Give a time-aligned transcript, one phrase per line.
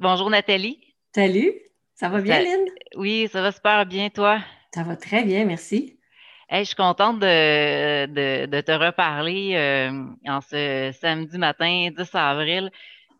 [0.00, 0.80] Bonjour Nathalie.
[1.14, 1.52] Salut,
[1.94, 2.64] ça va bien, Lynn?
[2.96, 4.40] Oui, ça va super bien, toi?
[4.74, 6.00] Ça va très bien, merci.
[6.50, 9.90] je suis contente de, te reparler euh,
[10.26, 12.70] en ce samedi matin 10 avril.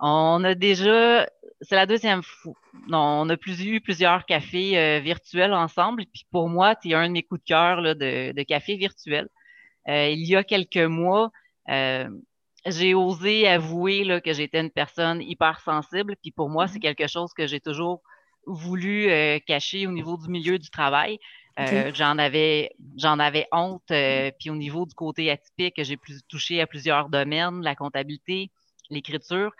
[0.00, 1.28] On a déjà,
[1.60, 2.54] c'est la deuxième fois,
[2.88, 6.06] non, on a plus, eu plusieurs cafés euh, virtuels ensemble.
[6.10, 9.28] Puis pour moi, tu es un de mes coups de cœur de, de café virtuel.
[9.86, 11.30] Euh, il y a quelques mois,
[12.66, 16.16] j'ai osé avouer là, que j'étais une personne hypersensible.
[16.22, 16.82] Puis pour moi, c'est mm-hmm.
[16.82, 18.02] quelque chose que j'ai toujours
[18.46, 21.18] voulu euh, cacher au niveau du milieu du travail.
[21.58, 23.90] Euh, j'en avais j'en avais honte.
[23.90, 28.50] Euh, puis au niveau du côté atypique, j'ai plus touché à plusieurs domaines, la comptabilité,
[28.88, 29.52] l'écriture.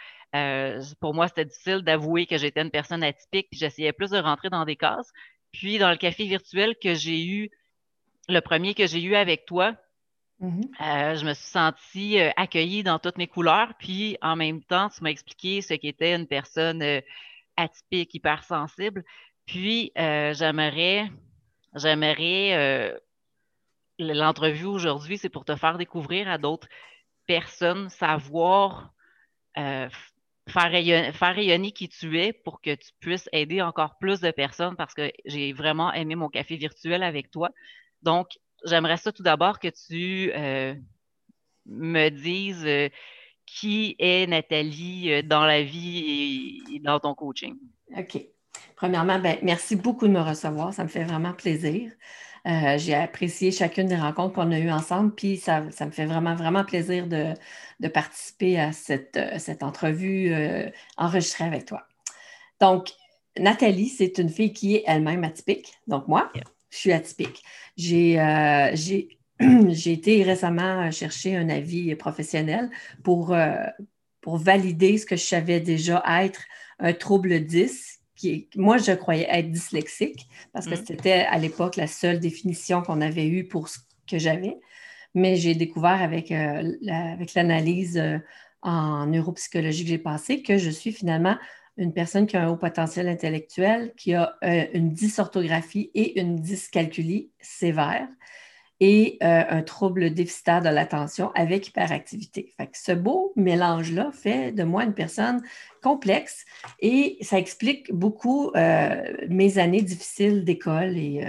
[1.00, 3.48] pour moi, c'était difficile d'avouer que j'étais une personne atypique.
[3.50, 5.12] Puis j'essayais plus de rentrer dans des cases.
[5.52, 7.50] Puis dans le café virtuel que j'ai eu,
[8.28, 9.74] le premier que j'ai eu avec toi,
[10.40, 10.70] Mm-hmm.
[10.80, 14.88] Euh, je me suis sentie euh, accueillie dans toutes mes couleurs, puis en même temps,
[14.88, 17.00] tu m'as expliqué ce qu'était une personne euh,
[17.56, 19.04] atypique, hypersensible.
[19.46, 21.10] Puis j'aimerais,
[21.74, 23.00] j'aimerais
[23.98, 26.68] l'entrevue aujourd'hui, c'est pour te faire découvrir à d'autres
[27.26, 28.92] personnes, savoir
[29.56, 29.90] faire,
[30.70, 34.76] rayonner, faire rayonner qui tu es pour que tu puisses aider encore plus de personnes
[34.76, 37.50] parce que j'ai vraiment aimé mon café virtuel avec toi.
[38.02, 40.74] Donc, j'aimerais ça tout d'abord que tu euh,
[41.66, 42.88] me dises euh,
[43.46, 47.56] qui est Nathalie euh, dans la vie et, dans ton coaching.
[47.96, 48.20] OK.
[48.76, 50.72] Premièrement, ben, merci beaucoup de me recevoir.
[50.72, 51.92] Ça me fait vraiment plaisir.
[52.46, 56.64] J'ai apprécié chacune des rencontres qu'on a eues ensemble, puis ça, me fait vraiment, vraiment
[56.64, 60.34] plaisir de, participer à cette, cette entrevue
[60.96, 61.86] enregistrée avec toi.
[62.58, 62.92] Donc,
[63.38, 65.74] Nathalie, c'est une fille qui est elle-même atypique.
[65.86, 66.32] Donc, moi,
[66.70, 67.42] je suis atypique.
[67.92, 72.70] Euh, j'ai été récemment chercher un avis professionnel
[73.02, 73.54] pour, euh,
[74.20, 76.42] pour valider ce que je savais déjà être
[76.78, 77.98] un trouble 10.
[78.16, 80.84] Qui, moi, je croyais être dyslexique parce que mm.
[80.86, 83.78] c'était à l'époque la seule définition qu'on avait eue pour ce
[84.08, 84.56] que j'avais.
[85.14, 88.00] Mais j'ai découvert avec, euh, avec l'analyse
[88.62, 91.36] en neuropsychologie que j'ai passée que je suis finalement
[91.76, 96.36] une personne qui a un haut potentiel intellectuel, qui a euh, une dysorthographie et une
[96.36, 98.08] dyscalculie sévère
[98.82, 102.54] et euh, un trouble déficitaire de l'attention avec hyperactivité.
[102.72, 105.42] Ce beau mélange-là fait de moi une personne
[105.82, 106.46] complexe
[106.78, 111.26] et ça explique beaucoup euh, mes années difficiles d'école et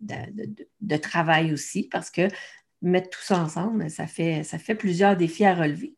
[0.00, 2.28] de, travail aussi parce que
[2.80, 5.94] mettre tout ça ensemble, ça fait plusieurs défis à relever.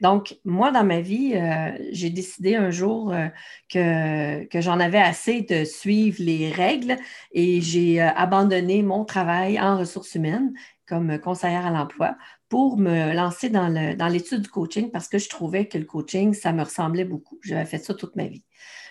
[0.00, 3.28] Donc, moi, dans ma vie, euh, j'ai décidé un jour euh,
[3.68, 6.96] que, que j'en avais assez de suivre les règles
[7.32, 10.52] et j'ai euh, abandonné mon travail en ressources humaines
[10.86, 12.16] comme conseillère à l'emploi
[12.48, 16.52] pour me lancer dans l'étude du coaching parce que je trouvais que le coaching, ça
[16.52, 17.38] me ressemblait beaucoup.
[17.44, 18.42] J'avais fait ça toute ma vie.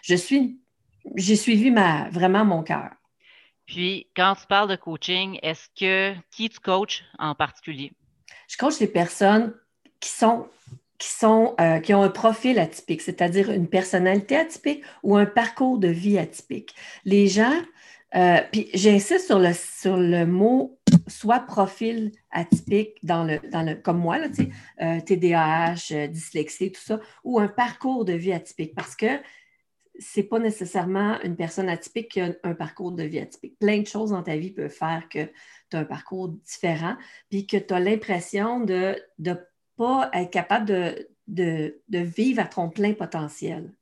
[0.03, 0.59] Je suis,
[1.16, 2.91] j'ai suivi ma, vraiment mon cœur.
[3.66, 7.91] Puis, quand tu parles de coaching, est-ce que qui tu coaches en particulier?
[8.47, 9.56] Je coach les personnes
[10.00, 10.47] qui sont
[10.97, 15.78] qui, sont, euh, qui ont un profil atypique, c'est-à-dire une personnalité atypique ou un parcours
[15.78, 16.75] de vie atypique.
[17.06, 17.53] Les gens,
[18.16, 23.75] euh, puis j'insiste sur le, sur le mot soit profil atypique dans le, dans le,
[23.75, 24.28] comme moi, là,
[24.81, 29.19] euh, TDAH, dyslexie, tout ça, ou un parcours de vie atypique, parce que
[30.00, 33.58] c'est pas nécessairement une personne atypique qui a un parcours de vie atypique.
[33.59, 35.25] Plein de choses dans ta vie peuvent faire que
[35.69, 36.96] tu as un parcours différent,
[37.29, 39.34] puis que tu as l'impression de ne
[39.78, 40.66] pas être capable
[41.28, 43.74] de, vivre à ton plein potentiel.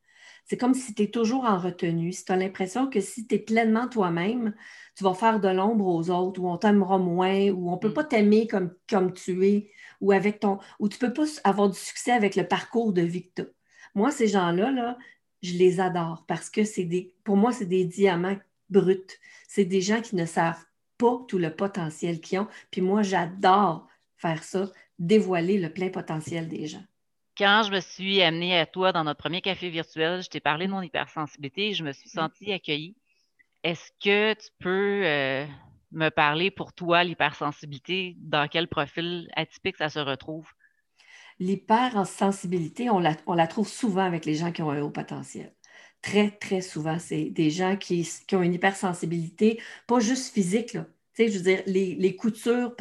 [0.46, 2.12] C'est comme si tu es toujours en retenue.
[2.12, 4.54] Si tu as l'impression que si tu es pleinement toi-même,
[4.96, 7.90] tu vas faire de l'ombre aux autres, ou on t'aimera moins, ou on ne peut
[7.90, 7.94] mm.
[7.94, 10.60] pas t'aimer comme, comme tu es, ou avec ton.
[10.80, 13.42] ou tu ne peux pas avoir du succès avec le parcours de vie que tu
[13.42, 13.52] as.
[13.96, 14.98] Moi, ces gens-là, là,
[15.42, 17.16] je les adore parce que c'est des.
[17.24, 18.38] Pour moi, c'est des diamants
[18.70, 19.20] bruts.
[19.48, 20.64] C'est des gens qui ne savent
[20.98, 22.48] pas tout le potentiel qu'ils ont.
[22.72, 26.84] Puis moi, j'adore faire ça dévoiler le plein potentiel des gens.
[27.38, 30.68] Quand je me suis amenée à toi dans notre premier café virtuel, je t'ai parlé
[30.68, 32.96] de mon hypersensibilité et je me suis sentie accueillie.
[33.64, 35.46] Est-ce que tu peux euh,
[35.92, 40.48] me parler pour toi, l'hypersensibilité, dans quel profil atypique ça se retrouve?
[41.40, 45.54] L'hypersensibilité, on la, on la trouve souvent avec les gens qui ont un haut potentiel
[46.06, 50.86] très, très souvent, c'est des gens qui, qui, ont une hypersensibilité, pas juste physique, là,
[51.18, 52.76] je veux dire, les, coutures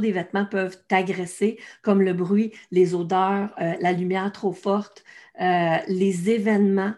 [0.00, 5.04] des vêtements peuvent t'agresser, comme le bruit, les odeurs, euh, la lumière trop forte,
[5.40, 6.94] euh, les événements,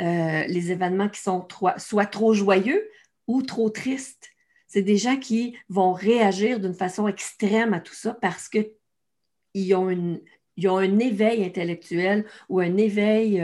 [0.00, 1.46] euh, les événements qui sont
[1.78, 2.88] soit trop joyeux
[3.26, 4.30] ou trop tristes.
[4.66, 10.20] C'est des gens qui vont réagir d'une façon extrême à tout ça parce qu'ils ont,
[10.66, 13.42] ont un éveil intellectuel ou un éveil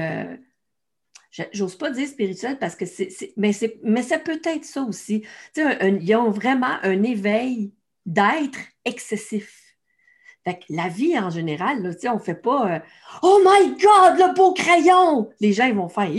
[1.53, 3.53] j'ose pas dire spirituel parce que c'est, mais,
[3.83, 5.25] mais ça peut être ça aussi.
[5.55, 5.63] Tu
[6.01, 7.73] ils ont vraiment un éveil
[8.05, 9.63] d'être excessif.
[10.45, 12.79] Fait la vie en général, là, on ne fait pas euh,
[13.23, 15.29] Oh my God, le beau crayon!
[15.41, 16.11] Les gens ils vont faire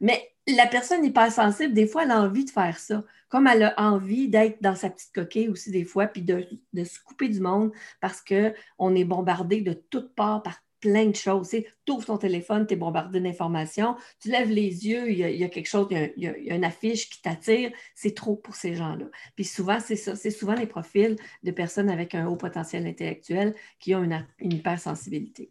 [0.00, 3.02] Mais la personne hypersensible, des fois, elle a envie de faire ça.
[3.28, 6.46] Comme elle a envie d'être dans sa petite coquille aussi, des fois, puis de,
[6.84, 11.50] se couper du monde parce qu'on est bombardé de toutes parts par plein de choses.
[11.50, 15.48] Tu ouvres ton téléphone, tu es bombardé d'informations, tu lèves les yeux, il y, a,
[15.48, 17.72] quelque chose, il y a, une affiche qui t'attire.
[17.94, 19.06] C'est trop pour ces gens-là.
[19.34, 20.14] Puis souvent, c'est ça.
[20.14, 25.50] C'est souvent les profils de personnes avec un haut potentiel intellectuel qui ont une, hypersensibilité.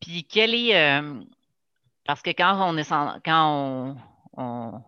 [0.00, 0.74] Puis quel est.
[0.74, 1.20] Euh,
[2.04, 2.88] parce que quand on est
[3.24, 3.96] quand
[4.36, 4.80] on,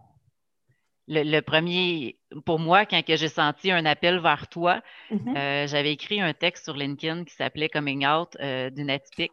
[1.06, 5.36] le, premier, pour moi, quand j'ai senti un appel vers toi, mm-hmm.
[5.36, 9.32] euh, j'avais écrit un texte sur LinkedIn qui s'appelait Coming Out euh, d'une atypique.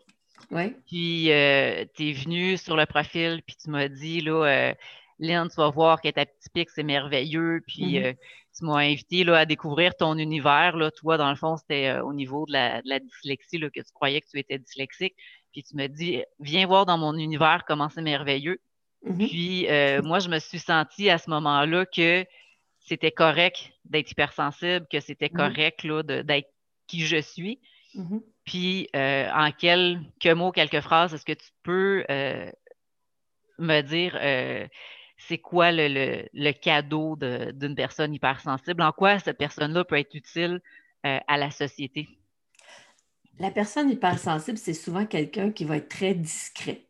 [0.50, 0.76] Oui.
[0.88, 4.74] Puis euh, tu es venu sur le profil, puis tu m'as dit, là,
[5.20, 7.62] Lynn, tu vas voir qu'être atypique, c'est merveilleux.
[7.68, 8.16] Puis mm-hmm.
[8.58, 10.76] tu m'as invité là, à découvrir ton univers.
[10.76, 10.92] Là.
[10.92, 13.94] Toi, dans le fond, c'était au niveau de la, de la dyslexie là, que tu
[13.94, 15.16] croyais que tu étais dyslexique.
[15.54, 18.60] Puis tu m'as dit, viens voir dans mon univers comment c'est merveilleux.
[19.06, 19.28] Mm-hmm.
[19.28, 22.26] Puis euh, moi, je me suis sentie à ce moment-là que
[22.80, 25.38] c'était correct d'être hypersensible, que c'était mm-hmm.
[25.86, 26.50] correct d'être
[26.88, 27.60] qui je suis.
[27.96, 28.22] Mm-hmm.
[28.46, 32.50] Puis euh, en quelques mots, quelques phrases, est-ce que tu peux euh,
[33.58, 34.18] me dire
[35.18, 38.82] c'est quoi le, le cadeau d'une personne hypersensible?
[38.82, 40.62] En quoi cette personne-là peut être utile
[41.04, 42.08] à la société?
[43.40, 46.86] La personne hypersensible, c'est souvent quelqu'un qui va être très discret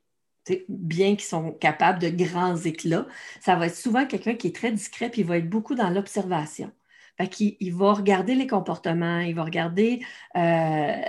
[0.70, 3.08] bien qu'ils sont capables de grands éclats,
[3.40, 5.90] ça va être souvent quelqu'un qui est très discret puis il va être beaucoup dans
[5.90, 6.72] l'observation.
[7.18, 10.02] Fait il va regarder les comportements, il va regarder
[10.36, 11.02] euh,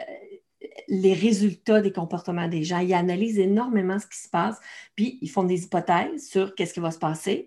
[0.89, 2.79] les résultats des comportements des gens.
[2.79, 4.59] Il analyse énormément ce qui se passe,
[4.95, 7.47] puis ils font des hypothèses sur qu'est-ce qui va se passer.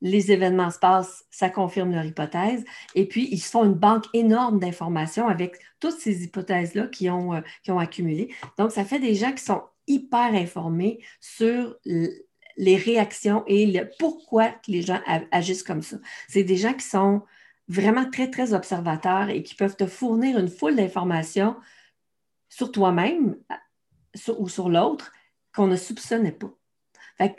[0.00, 2.64] Les événements se passent, ça confirme leur hypothèse.
[2.94, 7.34] Et puis, ils se font une banque énorme d'informations avec toutes ces hypothèses-là qu'ils ont,
[7.34, 8.32] euh, ont accumulées.
[8.58, 14.52] Donc, ça fait des gens qui sont hyper informés sur les réactions et le pourquoi
[14.66, 15.00] les gens
[15.30, 15.96] agissent comme ça.
[16.28, 17.22] C'est des gens qui sont
[17.68, 21.56] vraiment très, très observateurs et qui peuvent te fournir une foule d'informations
[22.48, 23.36] sur toi-même
[24.38, 25.12] ou sur l'autre
[25.54, 26.50] qu'on ne soupçonnait pas.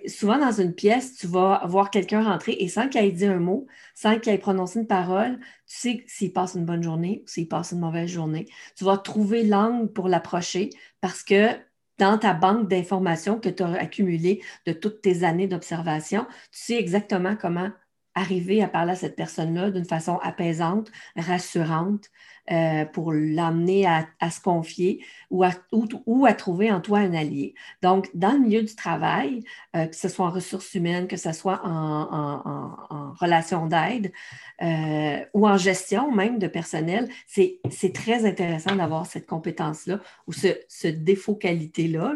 [0.08, 3.40] souvent, dans une pièce, tu vas voir quelqu'un rentrer et sans qu'il ait dit un
[3.40, 7.28] mot, sans qu'il ait prononcé une parole, tu sais s'il passe une bonne journée ou
[7.28, 8.46] s'il passe une mauvaise journée.
[8.78, 10.70] Tu vas trouver l'angle pour l'approcher
[11.02, 11.58] parce que
[12.00, 16.80] dans ta banque d'informations que tu as accumulées de toutes tes années d'observation, tu sais
[16.80, 17.70] exactement comment
[18.20, 22.10] arriver à parler à cette personne-là d'une façon apaisante, rassurante,
[22.52, 27.54] euh, pour l'amener à, se confier ou à, ou, à, trouver en toi un allié.
[27.84, 29.44] Donc, dans le milieu du travail,
[29.76, 34.12] euh, que ce soit en ressources humaines, que ce soit en, relation d'aide
[34.64, 40.88] euh, ou en gestion même de personnel, c'est très intéressant d'avoir cette compétence-là ou ce,
[40.88, 42.16] défaut qualité-là.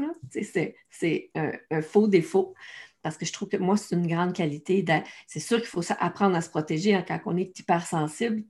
[0.89, 2.55] c'est un, faux défaut
[3.03, 4.83] parce que je trouve que moi, c'est une grande qualité.
[5.27, 8.44] C'est sûr qu'il faut apprendre à se protéger hein, quand on est hypersensible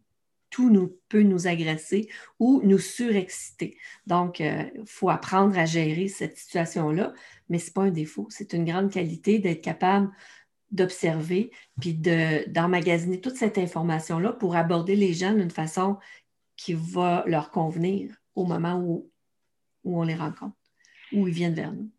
[0.53, 2.07] tout nous, peut nous agresser
[2.37, 3.75] ou nous surexciter.
[4.05, 7.11] Donc, il euh, faut apprendre à gérer cette situation-là,
[7.49, 10.11] mais ce n'est pas un défaut, c'est une grande qualité d'être capable
[10.69, 15.97] d'observer puis d'emmagasiner toute cette information-là pour aborder les gens d'une façon
[16.55, 19.09] qui va leur convenir au moment où,
[19.83, 20.55] où on les rencontre,
[21.11, 21.89] où ils viennent vers nous.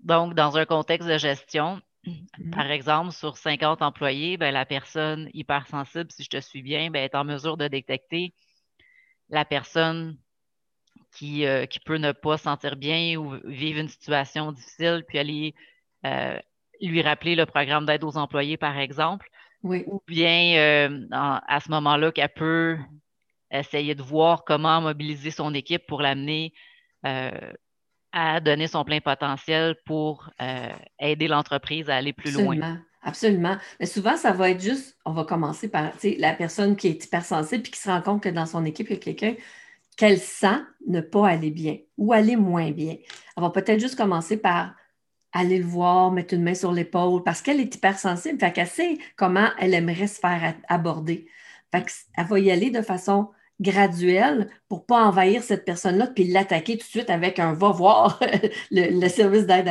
[0.00, 2.50] Donc, dans un contexte de gestion, Mm-hmm.
[2.50, 7.02] Par exemple, sur 50 employés, ben, la personne hypersensible, si je te suis bien, ben,
[7.04, 8.34] est en mesure de détecter
[9.28, 10.18] la personne
[11.14, 15.18] qui, euh, qui peut ne pas se sentir bien ou vivre une situation difficile, puis
[15.18, 15.54] aller
[16.04, 16.38] euh,
[16.80, 19.28] lui rappeler le programme d'aide aux employés, par exemple.
[19.86, 22.76] Ou bien euh, à ce moment-là qu'elle peut
[23.52, 26.52] essayer de voir comment mobiliser son équipe pour l'amener
[28.12, 32.78] à donner son plein potentiel pour euh, aider l'entreprise à aller plus loin.
[33.02, 33.56] Absolument.
[33.80, 37.62] Mais souvent, ça va être juste, on va commencer par la personne qui est hypersensible
[37.62, 39.34] puis qui se rend compte que dans son équipe, il y a quelqu'un
[39.96, 42.96] qu'elle sent ne pas aller bien ou aller moins bien.
[43.36, 44.74] Elle va peut-être juste commencer par
[45.32, 48.98] aller le voir, mettre une main sur l'épaule parce qu'elle est hypersensible, fait qu'elle sait
[49.16, 51.26] comment elle aimerait se faire aborder.
[51.72, 56.24] Fait qu'elle va y aller de façon graduel pour ne pas envahir cette personne-là puis
[56.24, 58.20] l'attaquer tout de suite avec un va voir
[58.70, 59.68] le, service d'aide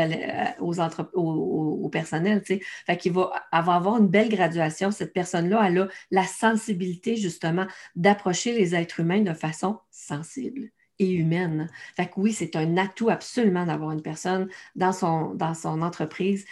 [0.59, 0.79] aux,
[1.13, 2.41] au, personnel.
[2.45, 4.91] Fait qu'il va, avoir une belle graduation.
[4.91, 10.69] Cette personne-là, elle a la sensibilité justement d'approcher les êtres humains de façon sensible
[10.99, 11.69] et humaine.
[11.95, 16.45] Fait que oui, c'est un atout absolument d'avoir une personne dans son, dans son entreprise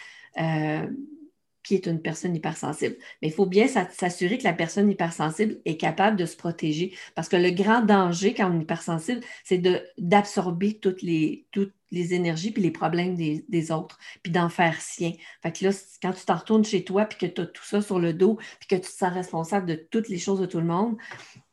[1.62, 2.96] qui est une personne hypersensible.
[3.20, 7.28] Mais il faut bien s'assurer que la personne hypersensible est capable de se protéger parce
[7.28, 9.62] que le grand danger quand on est hypersensible, c'est
[9.98, 15.12] d'absorber toutes les, toutes les énergies puis les problèmes des, autres, puis d'en faire sien.
[15.42, 15.70] Fait que là,
[16.02, 18.38] quand tu t'en retournes chez toi puis que tu as tout ça sur le dos
[18.58, 20.96] puis que tu te sens responsable de toutes les choses de tout le monde,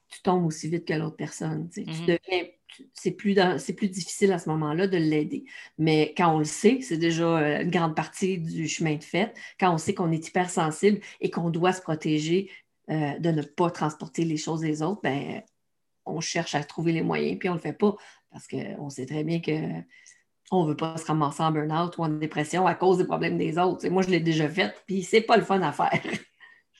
[0.09, 1.69] tu tombes aussi vite que l'autre personne.
[1.69, 2.05] Tu mm-hmm.
[2.05, 2.47] deviens
[2.93, 3.35] c'est plus,
[3.75, 5.45] plus difficile à ce moment-là de l'aider.
[5.77, 9.33] Mais quand on le sait, c'est déjà euh, une grande partie du chemin de fait.
[9.59, 12.49] Quand on sait qu'on est hypersensible et qu'on doit se protéger
[12.89, 15.41] euh, de ne pas transporter les choses des autres, ben,
[16.05, 17.95] on cherche à trouver les moyens, puis on ne le fait pas
[18.31, 22.09] parce qu'on sait très bien qu'on ne veut pas se ramasser en burn-out ou en
[22.09, 23.87] dépression à cause des problèmes des autres.
[23.89, 26.01] moi, je l'ai déjà fait, puis c'est pas le fun à faire.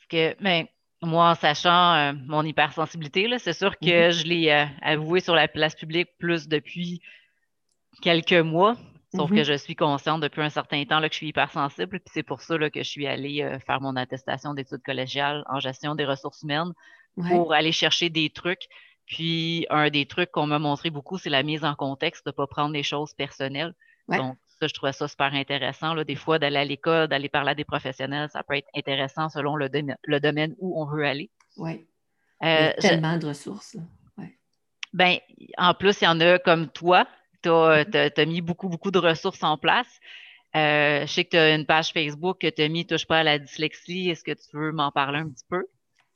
[0.09, 0.69] que, mais
[1.03, 4.11] moi, en sachant euh, mon hypersensibilité, c'est sûr que mm-hmm.
[4.11, 7.01] je l'ai euh, avoué sur la place publique plus depuis
[8.01, 8.75] quelques mois.
[9.15, 9.43] Sauf que mm-hmm.
[9.45, 11.99] je suis consciente depuis un certain temps là, que je suis hypersensible.
[11.99, 15.59] Puis c'est pour ça que je suis allée euh, faire mon attestation d'études collégiales en
[15.59, 16.73] gestion des ressources humaines
[17.29, 18.67] pour aller chercher des trucs.
[19.05, 22.33] Puis un des trucs qu'on m'a montré beaucoup, c'est la mise en contexte, de ne
[22.33, 23.73] pas prendre les choses personnelles.
[24.09, 25.93] Donc, ça, je trouvais ça super intéressant.
[25.93, 26.03] Là.
[26.03, 29.55] Des fois, d'aller à l'école, d'aller parler à des professionnels, ça peut être intéressant selon
[29.55, 29.69] le,
[30.19, 31.29] domaine où on veut aller.
[31.57, 31.87] Oui.
[32.43, 33.77] Euh, tellement de ressources.
[34.93, 35.17] Ben,
[35.57, 37.07] en plus, il y en a comme toi.
[37.43, 38.25] Tu as, mm-hmm.
[38.27, 39.99] mis beaucoup, beaucoup de ressources en place.
[40.55, 43.19] Euh, je sais que tu as une page Facebook que tu as mis Touche pas
[43.19, 44.09] à la dyslexie.
[44.09, 45.65] Est-ce que tu veux m'en parler un petit peu?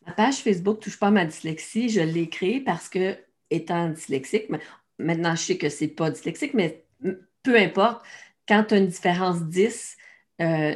[0.06, 3.18] Ma page Facebook Touche pas à ma dyslexie, je l'ai créée parce que,
[3.52, 4.46] étant dyslexique,
[4.98, 6.86] maintenant je sais que c'est pas dyslexique, mais
[7.44, 8.04] peu importe,
[8.48, 9.98] quand tu as une différence 10,
[10.42, 10.76] euh,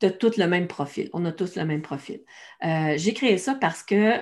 [0.00, 1.10] tu as tous le même profil.
[1.12, 2.22] On a tous le même profil.
[2.64, 4.20] Euh, j'ai créé ça parce que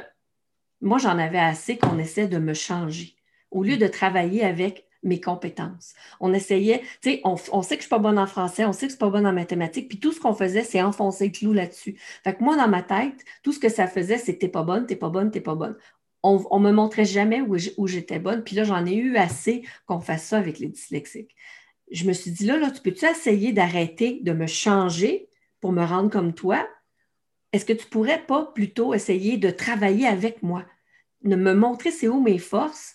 [0.80, 3.16] moi, j'en avais assez qu'on essaie de me changer.
[3.50, 5.94] Au lieu de travailler avec mes compétences.
[6.18, 8.72] On essayait, tu sais, on, sait que je ne suis pas bonne en français, on
[8.72, 10.82] sait que je ne suis pas bonne en mathématiques, puis tout ce qu'on faisait, c'est
[10.82, 11.96] enfoncer le clou là-dessus.
[12.24, 14.84] Fait que moi, dans ma tête, tout ce que ça faisait, c'est t'es pas bonne,
[14.86, 15.76] t'es pas bonne, t'es pas bonne
[16.26, 18.42] on ne me montrait jamais où, j'étais bonne.
[18.42, 21.34] Puis là, j'en ai eu assez qu'on fasse ça avec les dyslexiques.
[21.90, 25.28] Je me suis dit, là, là tu peux-tu essayer d'arrêter de me changer
[25.60, 26.66] pour me rendre comme toi?
[27.52, 30.64] Est-ce que tu pourrais pas plutôt essayer de travailler avec moi,
[31.22, 32.94] de me montrer c'est où mes forces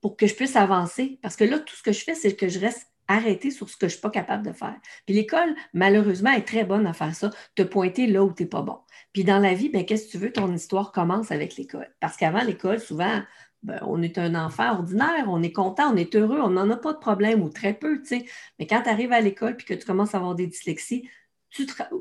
[0.00, 1.18] pour que je puisse avancer?
[1.22, 3.76] Parce que là, tout ce que je fais, c'est que je reste arrêté sur ce
[3.76, 4.76] que je ne suis pas capable de faire.
[5.06, 8.48] Puis l'école, malheureusement, est très bonne à faire ça, te pointer là où tu n'es
[8.48, 8.78] pas bon.
[9.12, 10.32] Puis dans la vie, ben, qu'est-ce que tu veux?
[10.32, 11.92] Ton histoire commence avec l'école.
[12.00, 13.22] Parce qu'avant l'école, souvent,
[13.62, 16.76] ben, on est un enfant ordinaire, on est content, on est heureux, on n'en a
[16.76, 18.24] pas de problème ou très peu, tu sais.
[18.58, 21.08] Mais quand tu arrives à l'école puis que tu commences à avoir des dyslexies,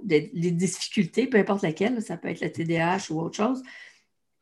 [0.04, 3.62] des, difficultés, peu importe laquelle, ça peut être la TDAH ou autre chose,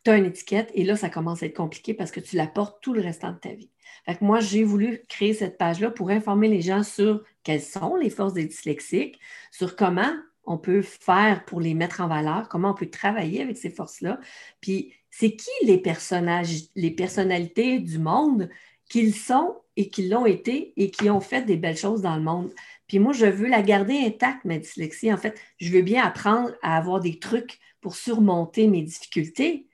[0.04, 2.48] tu as une étiquette et là, ça commence à être compliqué parce que tu la
[2.48, 3.72] portes tout le restant de ta vie.
[4.06, 7.96] Fait que moi, j'ai voulu créer cette page-là pour informer les gens sur quelles sont
[7.96, 9.20] les forces des dyslexiques,
[9.52, 10.14] sur comment
[10.50, 14.20] on peut faire pour les mettre en valeur, comment on peut travailler avec ces forces-là.
[14.62, 18.50] Puis, c'est qui les personnages, les personnalités du monde
[18.90, 22.24] qu'ils sont et qui l'ont été et qui ont fait des belles choses dans le
[22.24, 22.52] monde?
[22.88, 25.14] Puis moi, je veux la garder intacte, ma dyslexie.
[25.14, 29.68] En fait, je veux bien apprendre à avoir des trucs pour surmonter mes difficultés.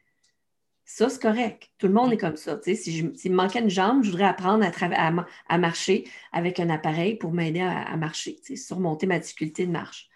[0.84, 1.72] Ça, c'est correct.
[1.78, 2.60] Tout le monde est comme ça.
[2.62, 4.66] Si s'il me manquait une jambe, je voudrais apprendre
[5.48, 6.04] à, marcher
[6.34, 10.10] avec un appareil pour m'aider à marcher, surmonter ma difficulté de marche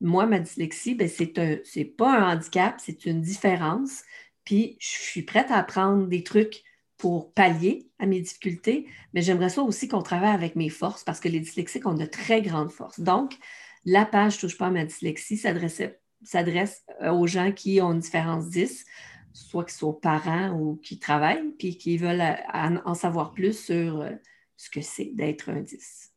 [0.00, 4.02] moi, ma dyslexie, ben, c'est pas un handicap, c'est une différence.
[4.44, 6.62] Puis je suis prête à apprendre des trucs
[6.96, 11.20] pour pallier à mes difficultés, mais j'aimerais ça aussi qu'on travaille avec mes forces parce
[11.20, 13.00] que les dyslexiques ont de très grandes forces.
[13.00, 13.36] Donc,
[13.84, 18.48] la page Touche pas à ma dyslexie s'adresse euh, aux gens qui ont une différence
[18.48, 18.84] 10,
[19.32, 24.00] soit qu'ils soient parents ou qui travaillent, puis qui veulent euh, en savoir plus sur
[24.00, 24.10] euh,
[24.56, 26.12] ce que c'est d'être un 10.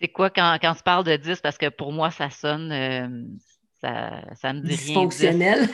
[0.00, 1.40] C'est quoi quand, quand on se parle de 10?
[1.40, 3.08] Parce que pour moi, ça sonne, euh,
[3.80, 5.68] ça, ça me dit Dysfonctionnel.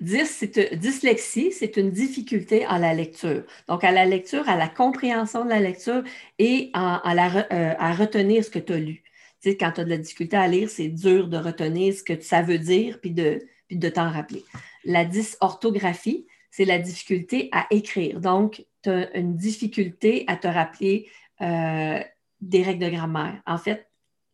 [0.00, 3.44] 10, c'est dyslexie, c'est une difficulté à la lecture.
[3.68, 6.02] Donc, à la lecture, à la compréhension de la lecture
[6.38, 9.02] et à, la, euh, à retenir ce que tu as lu.
[9.42, 12.02] Tu sais, quand tu as de la difficulté à lire, c'est dur de retenir ce
[12.02, 14.44] que ça veut dire puis de, puis de t'en rappeler.
[14.84, 18.20] La dysorthographie, c'est la difficulté à écrire.
[18.20, 21.06] Donc, tu as une difficulté à te rappeler
[21.42, 22.00] euh,
[22.40, 23.40] des règles de grammaire.
[23.46, 23.90] En fait,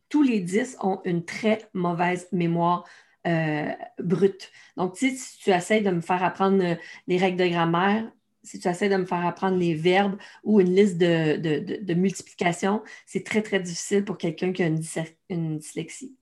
[0.09, 2.85] tous les 10 ont une très mauvaise mémoire
[3.25, 4.51] euh, brute.
[4.77, 6.75] Donc, si tu essaies de me faire apprendre euh,
[7.07, 8.11] les règles de grammaire,
[8.43, 13.23] si tu essaies de me faire apprendre les verbes ou une liste de, multiplication, c'est
[13.23, 16.17] très, très difficile pour quelqu'un qui a une, dyslexie.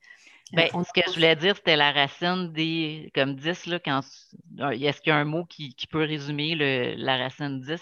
[0.53, 4.01] Ben, ce que je voulais dire, c'était la racine des, comme 10, là, quand,
[4.59, 6.55] est-ce qu'il y a un mot qui, peut résumer
[6.95, 7.81] la racine 10?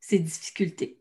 [0.00, 0.98] C'est difficulté.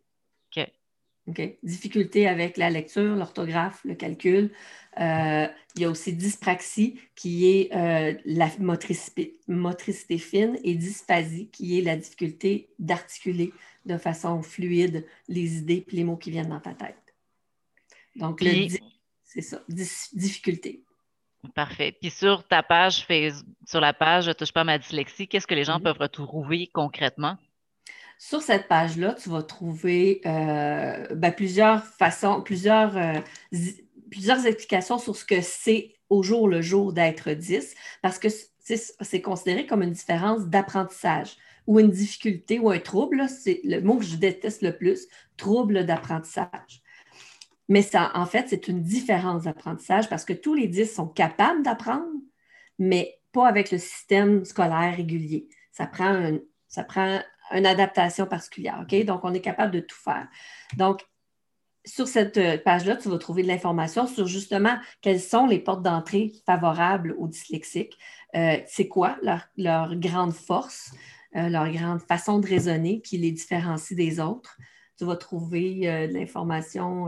[1.63, 4.51] Difficulté avec la lecture, l'orthographe, le calcul.
[4.99, 11.49] Euh, il y a aussi dyspraxie, qui est euh, la motricité, motricité, fine, et dysphasie,
[11.49, 13.53] qui est la difficulté d'articuler
[13.85, 17.15] de façon fluide les idées et les mots qui viennent dans ta tête.
[18.17, 18.43] Donc,
[19.23, 20.83] c'est ça, difficulté.
[21.55, 21.97] Parfait.
[21.99, 23.05] Puis sur ta page,
[23.65, 25.83] sur la page Je touche pas ma dyslexie, qu'est-ce que les gens mm-hmm.
[25.83, 27.37] peuvent retrouver concrètement?
[28.19, 33.19] Sur cette page-là, tu vas trouver euh, ben, plusieurs façons, plusieurs, euh,
[34.09, 38.27] plusieurs explications sur ce que c'est au jour le jour d'être 10, parce que
[38.59, 43.27] c'est considéré comme une différence d'apprentissage ou une difficulté ou un trouble.
[43.27, 46.81] C'est le mot que je déteste le plus, trouble d'apprentissage.
[47.69, 51.63] Mais ça, en fait, c'est une différence d'apprentissage parce que tous les 10 sont capables
[51.63, 52.11] d'apprendre,
[52.77, 55.47] mais pas avec le système scolaire régulier.
[55.71, 56.31] Ça prend,
[56.67, 57.19] ça prend
[57.53, 58.83] une adaptation particulière.
[58.83, 59.05] OK?
[59.05, 60.27] Donc, on est capable de tout faire.
[60.77, 61.05] Donc,
[61.85, 65.83] sur cette euh, page-là, tu vas trouver de l'information sur justement quelles sont les portes
[65.83, 67.97] d'entrée favorables aux dyslexiques.
[68.35, 70.91] Euh, c'est quoi leur, grande force,
[71.35, 74.57] euh, leur grande façon de raisonner qui les différencie des autres?
[74.97, 77.07] Tu vas trouver de l'information.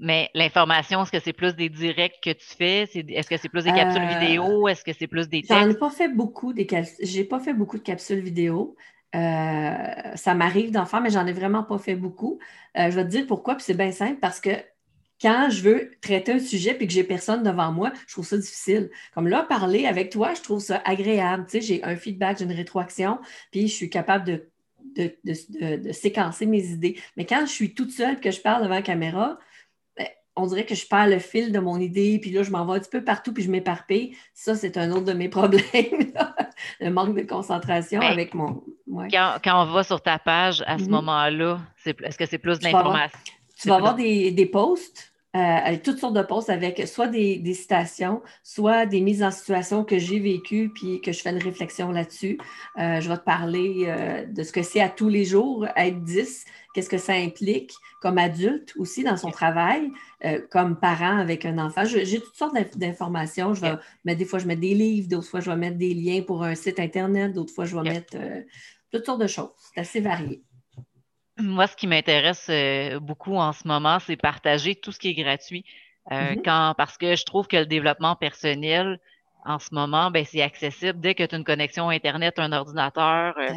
[0.00, 2.82] mais l'information, est-ce que c'est plus des directs que tu fais?
[2.92, 4.66] Est-ce que c'est plus des capsules vidéo?
[4.66, 5.54] Est-ce que c'est plus des textes?
[5.54, 6.66] J'en ai pas fait beaucoup des
[7.00, 8.76] J'ai pas fait beaucoup de capsules vidéo.
[9.14, 12.38] Euh, ça m'arrive d'en faire, mais j'en ai vraiment pas fait beaucoup.
[12.76, 14.50] Euh, je vais te dire pourquoi, puis c'est bien simple, parce que
[15.20, 18.36] quand je veux traiter un sujet puis que j'ai personne devant moi, je trouve ça
[18.36, 18.90] difficile.
[19.14, 21.46] Comme là, parler avec toi, je trouve ça agréable.
[21.46, 23.18] Tu sais, j'ai un feedback, j'ai une rétroaction,
[23.50, 24.50] puis je suis capable de,
[24.96, 26.98] de, séquencer mes idées.
[27.16, 29.38] Mais quand je suis toute seule que je parle devant la caméra,
[30.36, 32.74] on dirait que je perds le fil de mon idée, puis là, je m'en vais
[32.74, 34.16] un petit peu partout, puis je m'éparpille.
[34.34, 36.12] Ça, c'est un autre de mes problèmes,
[36.80, 38.62] le manque de concentration avec mon.
[39.10, 40.90] Quand, on va sur ta page, à ce mm-hmm.
[40.90, 43.18] moment-là, est-ce que c'est plus de l'information?
[43.58, 45.12] Tu vas avoir des, des posts?
[45.38, 49.98] Avec toutes sortes de posts avec soit des, citations, soit des mises en situation que
[49.98, 52.38] j'ai vécues puis que je fais une réflexion là-dessus.
[52.78, 56.02] Euh, je vais te parler euh, de ce que c'est à tous les jours, être
[56.02, 59.90] 10, qu'est-ce que ça implique comme adulte aussi dans son travail,
[60.50, 61.84] comme parent avec un enfant.
[61.84, 63.54] J'ai toutes sortes d'informations.
[63.54, 63.62] Je
[64.04, 66.44] vais des fois, je mets des livres, d'autres fois, je vais mettre des liens pour
[66.44, 68.16] un site Internet, d'autres fois, je vais mettre
[68.92, 69.50] toutes sortes de choses.
[69.74, 70.42] C'est assez varié.
[71.38, 75.14] Moi, ce qui m'intéresse euh, beaucoup en ce moment, c'est partager tout ce qui est
[75.14, 75.64] gratuit.
[76.10, 76.42] Euh, mm-hmm.
[76.44, 79.00] quand, parce que je trouve que le développement personnel,
[79.44, 81.00] en ce moment, ben, c'est accessible.
[81.00, 83.52] Dès que tu as une connexion Internet, un ordinateur, euh,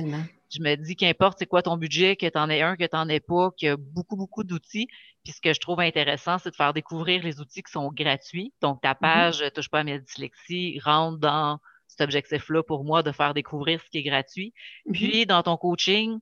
[0.52, 2.96] je me dis qu'importe c'est quoi ton budget, que tu en aies un, que tu
[2.96, 4.88] n'en aies pas, qu'il y a beaucoup, beaucoup d'outils.
[5.24, 8.54] Puis ce que je trouve intéressant, c'est de faire découvrir les outils qui sont gratuits.
[8.62, 9.00] Donc, ta mm-hmm.
[9.00, 13.82] page Touche pas à mes dyslexie rentre dans cet objectif-là pour moi de faire découvrir
[13.82, 14.54] ce qui est gratuit.
[14.86, 14.92] Mm-hmm.
[14.92, 16.20] Puis, dans ton coaching,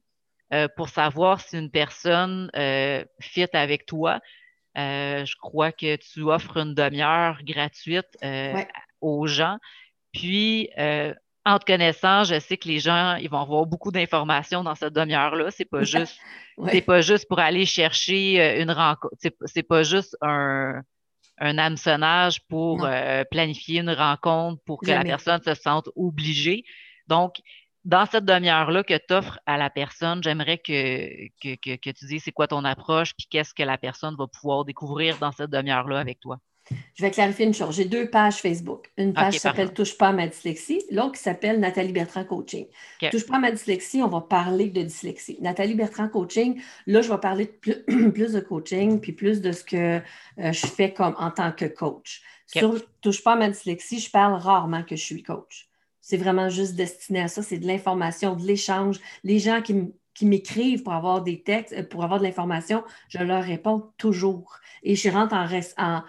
[0.54, 4.22] euh, pour savoir si une personne euh, fit avec toi.
[4.78, 8.18] Euh, je crois que tu offres une demi-heure gratuite
[9.02, 9.58] aux gens.
[10.14, 10.70] Puis,
[11.46, 14.94] en te connaissant, je sais que les gens, ils vont avoir beaucoup d'informations dans cette
[14.94, 15.52] demi-heure-là.
[15.52, 16.18] C'est pas juste,
[16.72, 19.16] c'est pas juste pour aller chercher une rencontre.
[19.46, 20.82] C'est pas juste un,
[21.40, 22.88] un hameçonnage pour
[23.32, 26.64] planifier une rencontre pour que la personne se sente obligée.
[27.08, 27.42] Donc,
[27.88, 32.34] dans cette demi-heure-là que tu offres à la personne, j'aimerais que, que, tu dises c'est
[32.34, 36.20] quoi ton approche, puis qu'est-ce que la personne va pouvoir découvrir dans cette demi-heure-là avec
[36.20, 36.38] toi.
[36.96, 37.78] Je vais clarifier une chose.
[37.78, 38.92] J'ai deux pages Facebook.
[38.98, 42.66] Une page qui s'appelle Touche pas à ma dyslexie, l'autre qui s'appelle Nathalie Bertrand Coaching.
[43.10, 45.38] Touche pas à ma dyslexie, on va parler de dyslexie.
[45.40, 47.52] Nathalie Bertrand Coaching, là, je vais parler de
[48.12, 50.02] plus, de coaching, puis plus de ce que euh,
[50.52, 52.22] je fais comme en tant que coach.
[52.48, 55.67] Sur Touche pas à ma dyslexie, je parle rarement que je suis coach.
[56.10, 57.44] C'est vraiment juste destiné à ça.
[57.44, 59.02] C'est de l'information, de l'échange.
[59.26, 63.44] Les gens qui, m'écrivent pour avoir des textes, euh, pour avoir de l'information, je leur
[63.44, 64.58] réponds toujours.
[64.84, 65.46] Et je rentre en,
[65.78, 66.04] en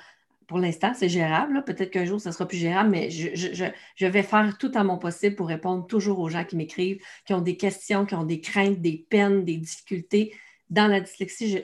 [0.47, 1.65] pour l'instant, c'est gérable.
[1.65, 5.35] Peut-être qu'un jour, ça sera plus gérable, mais je, vais faire tout à mon possible
[5.35, 8.81] pour répondre toujours aux gens qui m'écrivent, qui ont des questions, qui ont des craintes,
[8.81, 10.33] des peines, des difficultés.
[10.71, 11.61] Dans la dyslexie,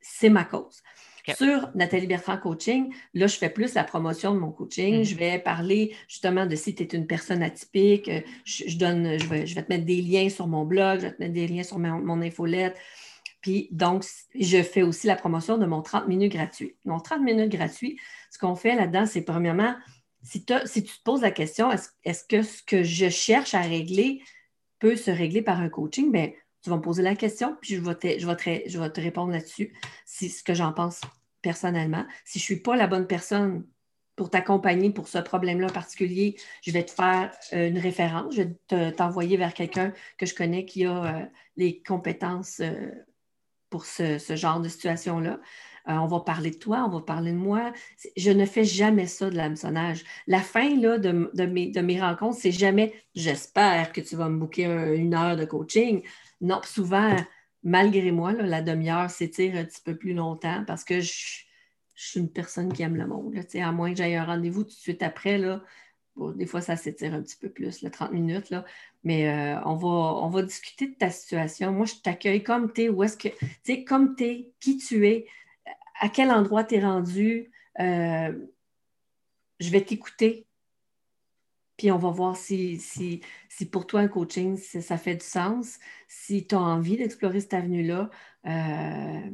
[0.00, 0.84] c'est ma cause.
[1.36, 5.00] Sur Nathalie Bertrand Coaching, là, je fais plus la promotion de mon coaching.
[5.00, 5.04] Mm-hmm.
[5.04, 8.10] Je vais parler justement de si tu es une personne atypique.
[8.44, 11.34] Je, donne, je vais, te mettre des liens sur mon blog, je vais te mettre
[11.34, 12.76] des liens sur mon, infolette.
[13.40, 14.04] Puis donc,
[14.38, 16.76] je fais aussi la promotion de mon 30 minutes gratuit.
[16.84, 17.98] Mon 30 minutes gratuit,
[18.30, 19.74] ce qu'on fait là-dedans, c'est premièrement,
[20.22, 24.22] si, si, tu te poses la question, est-ce que ce que je cherche à régler
[24.80, 26.10] peut se régler par un coaching?
[26.10, 26.30] Bien,
[26.62, 29.00] tu vas me poser la question, puis je vais te, je vais je vais te
[29.00, 29.72] répondre là-dessus,
[30.04, 31.00] c'est ce que j'en pense
[31.42, 32.06] personnellement.
[32.24, 33.64] Si je ne suis pas la bonne personne
[34.18, 38.92] pour t'accompagner pour ce problème-là particulier, je vais te faire euh, une référence, je vais
[38.92, 41.24] t'envoyer vers quelqu'un que je connais qui a euh,
[41.56, 42.90] les compétences euh,
[43.70, 45.40] pour ce, genre de situation-là.
[45.90, 47.72] On va parler de toi, on va parler de moi.
[48.14, 50.04] Je ne fais jamais ça de l'hameçonnage.
[50.26, 54.38] La fin là, de, mes, de mes rencontres, c'est jamais j'espère que tu vas me
[54.38, 56.02] booker une heure de coaching.
[56.42, 57.16] Non, souvent,
[57.62, 61.44] malgré moi, la demi-heure s'étire un petit peu plus longtemps parce que je,
[61.94, 63.34] suis une personne qui aime le monde.
[63.54, 65.62] à moins que j'aille un rendez-vous tout de suite après, là,
[66.34, 68.64] des fois, ça s'étire un petit peu plus, le 30 minutes, là.
[69.04, 71.72] mais euh, on, va, on va discuter de ta situation.
[71.72, 74.78] Moi, je t'accueille comme tu es, où est-ce que, tu sais, comme tu es, qui
[74.78, 75.26] tu es,
[76.00, 77.50] à quel endroit tu es rendu.
[77.80, 78.32] Euh,
[79.60, 80.46] je vais t'écouter.
[81.78, 83.22] Puis on va voir si, si,
[83.66, 85.78] pour toi, un coaching, ça fait du sens.
[86.08, 88.10] Si tu as envie d'explorer cette avenue-là,
[88.46, 89.30] euh,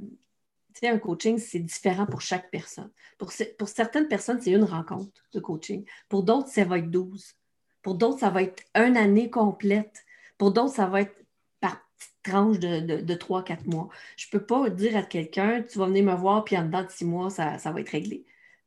[0.83, 2.91] un coaching, c'est différent pour chaque personne.
[3.19, 5.85] Pour, certaines personnes, c'est une rencontre de coaching.
[6.09, 7.35] Pour d'autres, ça va être 12.
[7.81, 10.05] Pour d'autres, ça va être une année complète.
[10.37, 11.17] Pour d'autres, ça va être
[11.61, 13.89] par petite tranche de, de, 3-4 mois.
[14.17, 16.85] Je ne peux pas dire à quelqu'un, tu vas venir me voir, puis en dedans
[16.85, 18.27] de 6 mois, ça, va être réglé.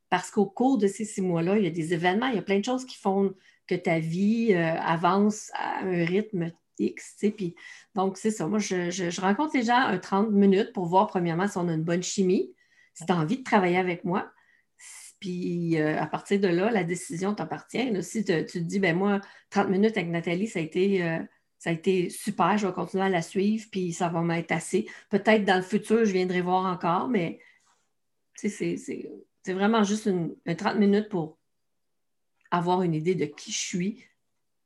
[0.10, 2.42] Parce qu'au cours de ces six mois-là, il y a des événements, il y a
[2.42, 3.36] plein de choses qui font
[3.68, 7.18] que ta vie euh, avance à un rythme X.
[7.96, 8.48] Donc, c'est ça.
[8.48, 11.84] Moi, je, rencontre les gens un 30 minutes pour voir, premièrement, si on a une
[11.84, 12.54] bonne chimie,
[12.94, 14.32] si tu as envie de travailler avec moi.
[15.20, 18.04] Puis, euh, à partir de là, la décision t'appartient.
[18.04, 21.04] Si tu te dis, ben moi, 30 minutes avec Nathalie, ça a été.
[21.04, 21.20] Euh,
[21.60, 24.88] ça a été super, je vais continuer à la suivre, puis ça va m'être assez.
[25.10, 27.40] Peut-être dans le futur, je viendrai voir encore, mais
[28.36, 28.76] c'est
[29.48, 31.40] vraiment juste une, 30 minutes pour
[32.52, 34.04] avoir une idée de qui je suis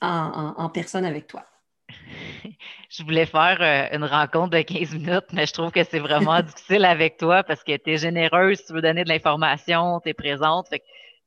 [0.01, 1.45] en personne avec toi.
[2.89, 6.41] je voulais faire euh, une rencontre de 15 minutes, mais je trouve que c'est vraiment
[6.43, 10.13] difficile avec toi parce que tu es généreuse, tu veux donner de l'information, tu es
[10.13, 10.67] présente.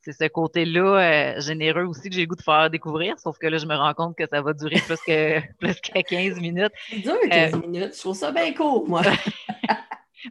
[0.00, 3.46] c'est ce côté-là euh, généreux aussi que j'ai le goût de faire découvrir, sauf que
[3.46, 6.72] là, je me rends compte que ça va durer plus que, plus que 15 minutes.
[6.90, 7.94] C'est dur, 15 euh, minutes.
[7.94, 9.02] Je trouve ça bien court, moi.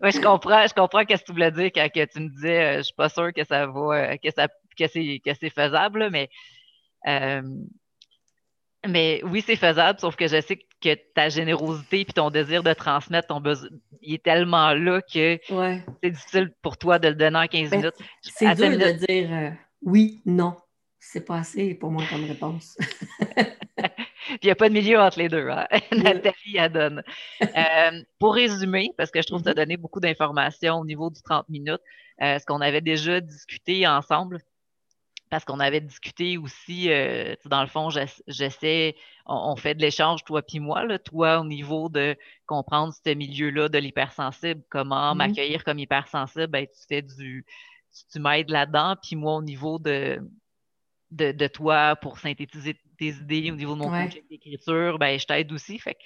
[0.02, 2.84] Oui, je comprends, je comprends ce que tu voulais dire quand tu me disais, je
[2.84, 6.30] suis pas sûre que ça va, que ça, que c'est, faisable, mais
[8.88, 12.74] mais oui, c'est faisable, sauf que je sais que ta générosité et ton désir de
[12.74, 13.70] transmettre ton besoin,
[14.02, 15.40] il est tellement là que
[16.04, 17.96] c'est difficile pour toi de le donner en 15 ben, minutes.
[18.22, 19.50] C'est dur de dire euh,
[19.84, 20.58] oui, non.
[21.00, 22.78] C'est pas assez pour moi comme réponse.
[24.44, 25.48] Puis il n'y a pas de milieu entre les deux.
[25.48, 25.68] Hein?
[25.94, 27.04] Nathalie, elle donne.
[27.42, 31.10] Euh, pour résumer, parce que je trouve que tu as donné beaucoup d'informations au niveau
[31.10, 31.80] du 30 minutes,
[32.22, 34.42] euh, ce qu'on avait déjà discuté ensemble,
[35.30, 37.90] parce qu'on avait discuté aussi, euh, dans le fond,
[38.28, 43.14] j'essaie, on, fait de l'échange, toi puis moi, là, toi au niveau de comprendre ce
[43.14, 45.18] milieu-là de l'hypersensible, comment mm-hmm.
[45.20, 47.46] m'accueillir comme hypersensible, ben, tu fais du,
[48.12, 50.20] tu, m'aides là-dedans, puis moi au niveau de,
[51.12, 52.76] de, toi pour synthétiser
[53.12, 55.80] tes idées, au niveau de mon coaching d'écriture, ben, je t'aide aussi.
[55.80, 55.98] Fait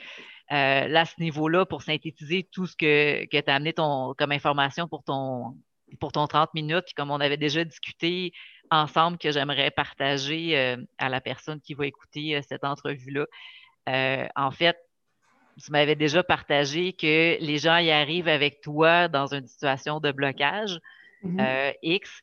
[0.52, 4.14] euh, là, à ce niveau-là, pour synthétiser tout ce que, que tu as amené ton,
[4.18, 5.56] comme information pour ton,
[6.00, 8.34] pour ton 30 minutes, puis comme on avait déjà discuté,
[8.70, 13.26] ensemble que j'aimerais partager euh, à la personne qui va écouter euh, cette entrevue-là.
[14.36, 14.78] En fait,
[15.64, 20.12] tu m'avais déjà partagé que les gens y arrivent avec toi dans une situation de
[20.12, 20.80] blocage
[21.24, 21.74] mm-hmm.
[21.82, 22.22] X,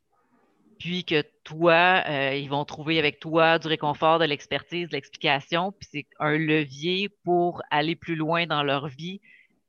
[0.79, 2.03] puis que toi,
[2.35, 7.09] ils vont trouver avec toi du réconfort, de l'expertise, de l'explication, puis c'est un levier
[7.25, 9.21] pour aller plus loin dans leur vie,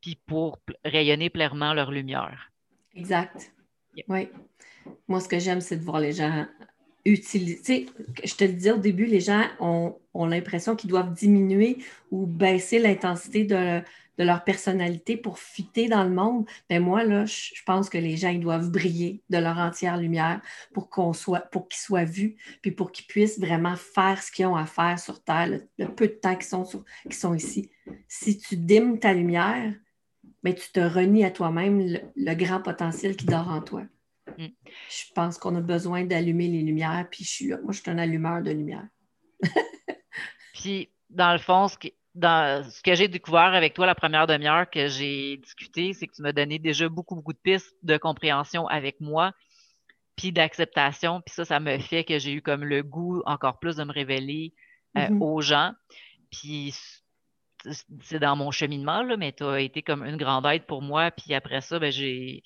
[0.01, 2.51] puis pour rayonner pleinement leur lumière.
[2.95, 3.51] Exact.
[4.07, 4.29] Oui.
[5.07, 6.45] Moi, ce que j'aime, c'est de voir les gens
[7.05, 7.85] utiliser.
[8.23, 11.77] Je te le disais au début, les gens ont, l'impression qu'ils doivent diminuer
[12.11, 13.81] ou baisser l'intensité de,
[14.23, 16.45] leur personnalité pour fitter dans le monde.
[16.69, 20.41] Mais moi, là, je pense que les gens, ils doivent briller de leur entière lumière
[20.73, 24.45] pour qu'on soit, pour qu'ils soient vus, puis pour qu'ils puissent vraiment faire ce qu'ils
[24.45, 26.65] ont à faire sur Terre, le, peu de temps qu'ils sont,
[27.11, 27.69] sont ici.
[28.07, 29.73] Si tu dimmes ta lumière,
[30.43, 33.83] mais ben, tu te renies à toi-même le grand potentiel qui dort en toi.
[34.37, 34.47] Mm.
[34.89, 37.57] Je pense qu'on a besoin d'allumer les lumières, puis je suis là.
[37.63, 38.87] Moi, je suis un allumeur de lumière.
[40.53, 41.77] puis, dans le fond, ce,
[42.15, 46.13] dans, ce que j'ai découvert avec toi la première demi-heure que j'ai discuté, c'est que
[46.15, 49.33] tu m'as donné déjà beaucoup, beaucoup de pistes de compréhension avec moi,
[50.15, 51.21] puis d'acceptation.
[51.21, 53.91] Puis ça, ça me fait que j'ai eu comme le goût encore plus de me
[53.91, 54.53] révéler
[54.97, 55.21] euh, mm-hmm.
[55.21, 55.73] aux gens.
[56.31, 56.73] Puis
[58.01, 61.11] c'est dans mon cheminement, là, mais tu as été comme une grande aide pour moi.
[61.11, 62.43] Puis après ça, ben, j'ai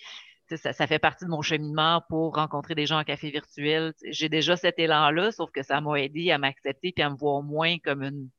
[0.55, 3.93] ça, fait partie de mon cheminement pour rencontrer des gens en café virtuel.
[4.09, 7.43] J'ai déjà cet élan-là, sauf que ça m'a aidé à m'accepter et à me voir
[7.43, 8.29] moins comme une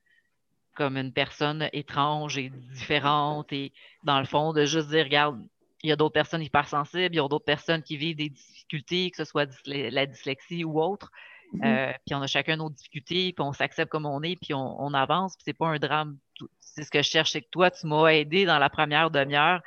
[0.74, 3.72] comme une personne étrange et différente et
[4.04, 5.40] dans le fond de juste dire regarde
[5.82, 9.10] il y a d'autres personnes hypersensibles, il y a d'autres personnes qui vivent des difficultés,
[9.10, 11.10] que ce soit la dyslexie ou autre.
[11.54, 11.66] Mm-hmm.
[11.66, 14.80] Euh, puis on a chacun nos difficultés, puis on s'accepte comme on est, puis on,
[14.80, 16.18] on avance, puis c'est pas un drame.
[16.60, 19.62] C'est ce que je cherche, c'est que toi, tu m'as aidé dans la première demi-heure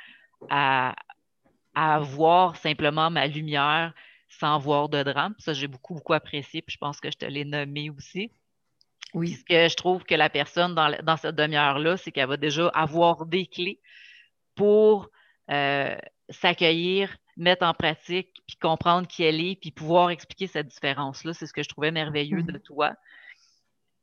[0.50, 0.94] à,
[1.74, 3.92] à voir simplement ma lumière
[4.28, 5.34] sans voir de drame.
[5.38, 8.30] Ça, j'ai beaucoup, beaucoup apprécié, puis je pense que je te l'ai nommé aussi.
[9.14, 9.32] Oui.
[9.32, 12.68] ce que je trouve que la personne dans, dans cette demi-heure-là, c'est qu'elle va déjà
[12.68, 13.80] avoir des clés
[14.54, 15.08] pour
[15.50, 15.96] euh,
[16.30, 21.32] s'accueillir, mettre en pratique, puis comprendre qui elle est, puis pouvoir expliquer cette différence-là.
[21.32, 22.62] C'est ce que je trouvais merveilleux de mm-hmm.
[22.62, 22.94] toi.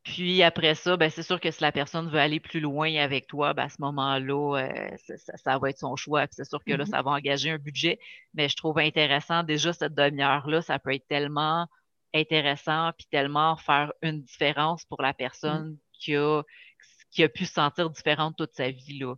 [0.04, 3.28] Puis après ça, ben, c'est sûr que si la personne veut aller plus loin avec
[3.28, 6.26] toi, ben, à ce moment-là, euh, ça, va être son choix.
[6.32, 6.90] C'est sûr que là, mm-hmm.
[6.90, 8.00] ça va engager un budget.
[8.34, 11.68] Mais je trouve intéressant déjà cette demi-heure-là, ça peut être tellement
[12.14, 15.18] intéressant puis tellement faire une différence pour la mm.
[15.18, 16.44] personne qui a
[17.12, 19.00] qui a pu se sentir différente toute sa vie.
[19.00, 19.16] Là.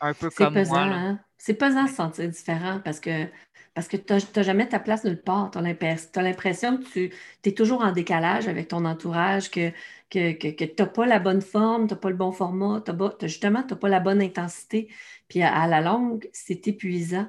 [0.00, 0.80] Un, peu comme moi.
[0.80, 1.20] Hein?
[1.36, 3.26] C'est pesant de se sentir différent parce que,
[3.74, 5.50] parce que tu n'as jamais ta place nulle part.
[5.50, 7.12] Tu as l'impression que tu
[7.44, 9.70] es toujours en décalage avec ton entourage, que,
[10.08, 13.26] que, que, tu n'as pas la bonne forme, tu n'as pas le bon format, as,
[13.26, 14.88] justement, tu n'as pas la bonne intensité.
[15.28, 17.28] Puis à, la longue, c'est épuisant.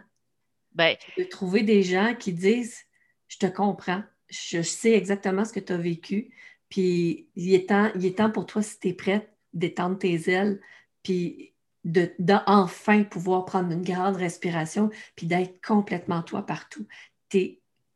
[0.74, 2.86] Ben, de trouver des gens qui disent
[3.28, 6.32] Je te comprends, je sais exactement ce que tu as vécu,
[6.70, 10.32] puis il est, temps, il est temps pour toi, si tu es prête, d'étendre tes
[10.32, 10.62] ailes,
[11.04, 16.88] puis de, pouvoir prendre une grande respiration, puis d'être complètement toi partout.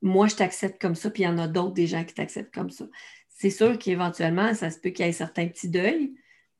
[0.01, 2.53] moi, je t'accepte comme ça, puis il y en a d'autres des gens qui t'acceptent
[2.53, 2.85] comme ça.
[3.29, 6.13] C'est sûr qu'éventuellement, ça se peut qu'il y ait certains petits deuils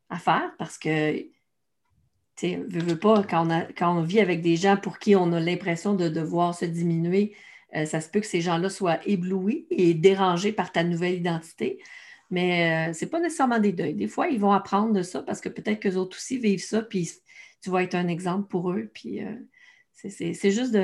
[0.10, 1.30] à faire parce que, tu
[2.38, 5.40] sais, veux, pas, quand on, quand on vit avec des gens pour qui on a
[5.40, 7.36] l'impression de devoir se diminuer,
[7.76, 11.82] euh, ça se peut que ces gens-là soient éblouis et dérangés par ta nouvelle identité.
[12.32, 13.94] Mais euh, ce n'est pas nécessairement des deuils.
[13.94, 16.82] Des fois, ils vont apprendre de ça parce que peut-être qu'eux autres aussi vivent ça,
[16.82, 17.10] puis
[17.62, 18.90] tu vas être un exemple pour eux.
[18.94, 19.36] Puis euh,
[19.94, 20.76] c'est juste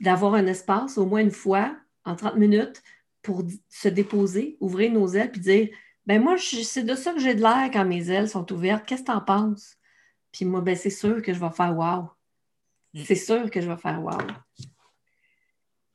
[0.00, 2.82] d'avoir un espace au moins une fois en 30 minutes
[3.22, 5.68] pour se déposer, ouvrir nos ailes, puis dire
[6.06, 8.84] ben moi, c'est de ça que j'ai de l'air quand mes ailes sont ouvertes.
[8.86, 9.76] Qu'est-ce que tu en penses?
[10.32, 12.10] Puis moi, ben, c'est sûr que je vais faire wow.
[12.94, 13.04] Mm.
[13.04, 14.18] C'est sûr que je vais faire wow.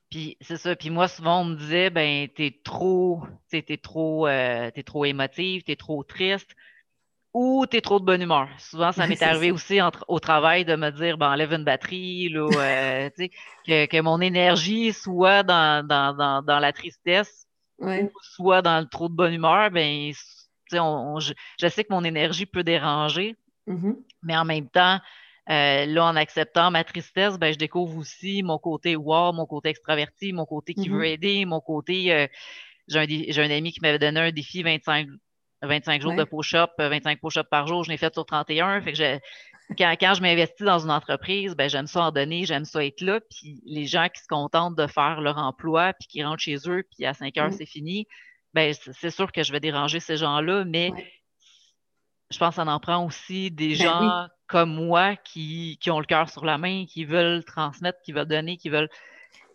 [0.09, 0.75] Puis c'est ça.
[0.75, 5.63] Puis moi, souvent, on me disait, ben, t'es trop, t'es trop, euh, es trop émotive,
[5.63, 6.55] t'es trop triste
[7.33, 8.47] ou t'es trop de bonne humeur.
[8.57, 12.47] Souvent, ça m'est arrivé aussi au travail de me dire, ben, enlève une batterie, là,
[12.51, 13.09] euh,
[13.65, 17.45] que, que, mon énergie soit dans, dans, dans, dans la tristesse
[17.79, 19.69] ou soit dans le trop de bonne humeur.
[19.71, 20.11] Ben,
[20.73, 23.35] on, je, je, sais que mon énergie peut déranger,
[23.67, 23.95] mm-hmm.
[24.23, 24.99] mais en même temps,
[25.49, 29.69] euh, là, en acceptant ma tristesse, ben, je découvre aussi mon côté wow, mon côté
[29.69, 31.13] extraverti, mon côté qui veut mm-hmm.
[31.13, 32.13] aider, mon côté.
[32.13, 32.27] Euh,
[32.87, 35.07] j'ai, un, un, ami qui m'avait donné un défi 25,
[35.61, 37.83] 25 jours de push-up, 25 push-up par jour.
[37.83, 38.81] Je l'ai fait sur 31.
[38.81, 39.19] Fait que je,
[39.77, 43.01] quand, quand, je m'investis dans une entreprise, ben, j'aime ça en donner, j'aime ça être
[43.01, 43.19] là.
[43.29, 46.83] Puis les gens qui se contentent de faire leur emploi, puis qui rentrent chez eux,
[46.91, 47.53] puis à 5 heures, mm.
[47.53, 48.07] c'est fini,
[48.53, 50.91] ben, c'est sûr que je vais déranger ces gens-là, mais
[52.29, 56.29] je pense qu'on en prend aussi des ben gens comme moi qui, ont le cœur
[56.29, 58.89] sur la main, qui veulent transmettre, qui veulent donner, qui veulent.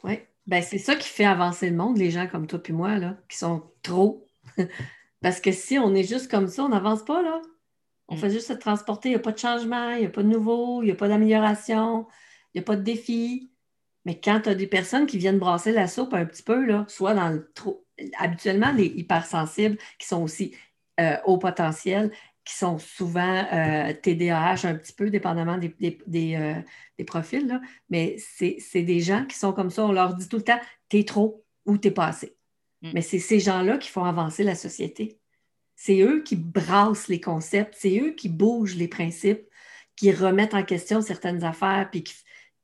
[0.05, 2.99] Oui, ben, c'est ça qui fait avancer le monde, les gens comme toi et moi,
[2.99, 4.27] là, qui sont trop.
[5.23, 7.41] Parce que si on est juste comme ça, on n'avance pas, là.
[8.09, 8.19] On mm.
[8.19, 10.29] fait juste se transporter, il n'y a pas de changement, il n'y a pas de
[10.29, 12.07] nouveau, il n'y a pas d'amélioration,
[12.53, 13.51] il n'y a pas de défi.
[14.05, 16.85] Mais quand tu as des personnes qui viennent brasser la soupe un petit peu, là,
[16.89, 17.87] soit dans le trop.
[18.19, 20.57] Habituellement, les hypersensibles qui sont aussi
[21.01, 22.11] euh, au potentiel,
[22.45, 23.45] qui sont souvent
[24.03, 25.75] TDAH un petit peu, dépendamment des,
[26.07, 27.61] des, euh, profils, là.
[27.91, 29.85] mais c'est des gens qui sont comme ça.
[29.85, 32.37] On leur dit tout le temps, t'es trop ou t'es pas assez.
[32.83, 32.91] Mm.
[32.95, 35.19] Mais c'est ces gens-là qui font avancer la société.
[35.77, 39.49] C'est eux qui brassent les concepts, c'est eux qui bougent les principes,
[39.97, 42.05] qui remettent en question certaines affaires, puis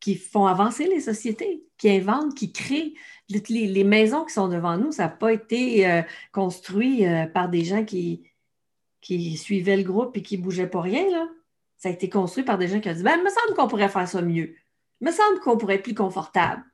[0.01, 2.95] qui, font avancer les sociétés, qui inventent, qui créent.
[3.29, 7.65] Les, maisons qui sont devant nous, ça n'a pas été euh, construit euh, par des
[7.65, 8.23] gens qui,
[9.01, 11.29] qui suivaient le groupe et qui ne bougeaient pas rien, là.
[11.77, 13.69] Ça a été construit par des gens qui ont dit ben, il me semble qu'on
[13.69, 14.57] pourrait faire ça mieux.
[15.01, 16.65] Il me semble qu'on pourrait être plus confortable.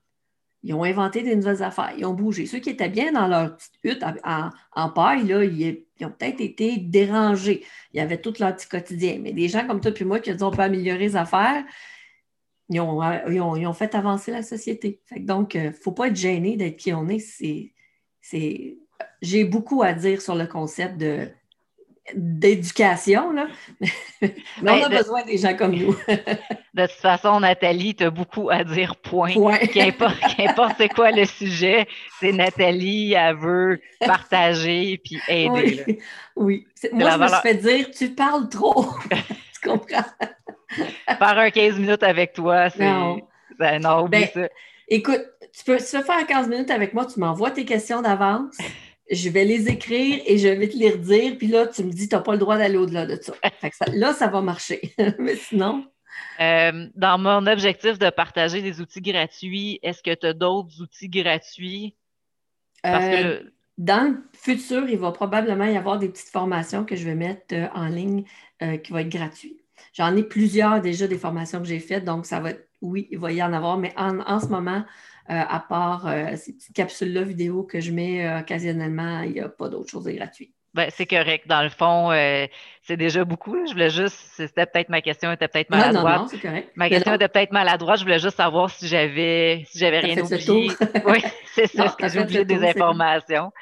[0.62, 1.92] Ils ont inventé des nouvelles affaires.
[1.98, 2.46] Ils ont bougé.
[2.46, 6.78] Ceux qui étaient bien dans leur petite hutte en, paille, là, ils, ont peut-être été
[6.78, 7.62] dérangés.
[7.92, 9.18] Il y avait tout leur petit quotidien.
[9.20, 11.64] Mais des gens comme toi et moi qui ont dit on peut améliorer les affaires,
[12.70, 15.02] ils ont, ont, fait avancer la société.
[15.18, 17.18] donc, il euh, ne faut pas être gêné d'être qui on est.
[17.18, 18.78] C'est,
[19.20, 21.28] j'ai beaucoup à dire sur le concept de
[22.14, 23.46] d'éducation, là.
[24.20, 25.96] Mais on a ben, besoin des gens comme nous.
[26.74, 29.32] de toute façon, Nathalie, tu as beaucoup à dire, point.
[29.72, 31.86] Qu'importe c'est quoi le sujet,
[32.20, 35.98] c'est Nathalie, elle veut partager puis aider.
[36.36, 38.86] Oui, moi, je me suis fait dire, tu parles trop.
[39.10, 40.04] tu comprends?
[41.06, 42.84] Faire un 15 minutes avec toi, c'est...
[42.84, 43.20] Non.
[43.58, 44.48] Ben, non, oublie ben, ça.
[44.88, 45.24] Écoute,
[45.56, 48.58] tu peux, tu peux faire 15 minutes avec moi, tu m'envoies tes questions d'avance
[49.10, 51.36] je vais les écrire et je vais te les redire.
[51.38, 53.34] Puis là, tu me dis, tu n'as pas le droit d'aller au-delà de ça.
[53.92, 54.94] là, ça va marcher.
[55.18, 55.86] Mais sinon?
[56.40, 61.08] Euh, dans mon objectif de partager des outils gratuits, est-ce que tu as d'autres outils
[61.08, 61.96] gratuits?
[62.82, 63.40] Parce que euh,
[63.78, 67.54] Dans le futur, il va probablement y avoir des petites formations que je vais mettre
[67.54, 68.24] euh, en ligne
[68.82, 69.60] qui vont être gratuites.
[69.92, 73.18] J'en ai plusieurs déjà des formations que j'ai faites, donc ça va être, oui, il
[73.18, 74.84] va y en avoir, mais en, ce moment,
[75.26, 79.90] à part ces petites capsules-là vidéo que je mets occasionnellement, il n'y a pas d'autre
[79.90, 80.54] chose de gratuit.
[80.74, 81.46] Ben, c'est correct.
[81.46, 82.46] Dans le fond, euh,
[82.82, 83.64] c'est déjà beaucoup.
[83.64, 86.16] Je voulais juste, c'était peut-être ma question était peut-être maladroite.
[86.16, 86.72] Non, non, c'est correct.
[86.74, 88.00] Ma question était peut-être maladroite.
[88.00, 90.72] Je voulais juste savoir si j'avais si j'avais rien oublié.
[91.06, 91.22] oui,
[91.54, 93.52] c'est ça, que j'ai oublié des informations.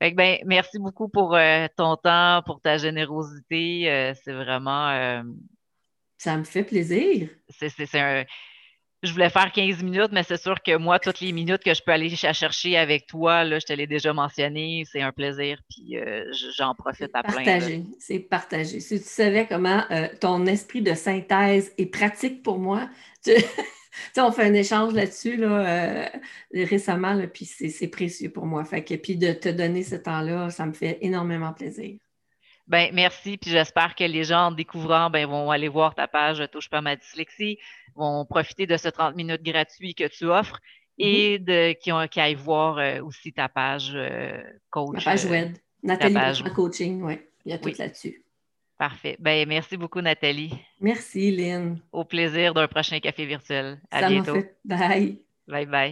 [0.00, 3.90] Fait que ben, merci beaucoup pour euh, ton temps, pour ta générosité.
[3.90, 5.22] Euh, c'est vraiment.
[6.16, 7.28] ça me fait plaisir.
[7.50, 8.24] C'est un
[9.02, 11.82] je voulais faire 15 minutes, mais c'est sûr que moi, toutes les minutes que je
[11.82, 15.96] peux aller chercher avec toi, là, je te l'ai déjà mentionné, c'est un plaisir, puis
[15.96, 16.24] euh,
[16.56, 17.44] j'en profite à plein.
[17.44, 18.80] Partagé, c'est partagé.
[18.80, 22.90] Si tu savais comment euh, ton esprit de synthèse est pratique pour moi,
[23.24, 23.32] tu...
[23.32, 26.06] sais, on fait un échange là-dessus là, euh,
[26.52, 28.64] récemment, puis c'est précieux pour moi.
[28.64, 31.98] Fait que, puis de te donner ce temps-là, ça me fait énormément plaisir.
[32.68, 36.42] Ben, merci, puis j'espère que les gens, en découvrant, ben, vont aller voir ta page
[36.52, 37.58] Touche pas ma dyslexie,
[37.94, 40.60] vont profiter de ce 30 minutes gratuit que tu offres
[40.98, 41.44] et mm-hmm.
[41.44, 45.04] de, qui, ont, qui aillent voir euh, aussi ta page euh, coach.
[45.04, 45.56] Ma page euh, web.
[45.82, 46.42] Nathalie page...
[46.54, 47.18] Coaching, oui.
[47.46, 48.22] Il y a tout là-dessus.
[48.76, 49.16] Parfait.
[49.18, 50.52] Ben, merci beaucoup, Nathalie.
[50.80, 51.80] Merci, Lynn.
[51.90, 53.80] Au plaisir d'un prochain café virtuel.
[53.90, 54.36] À bientôt.
[54.64, 55.18] Bye.
[55.46, 55.86] Bye bye.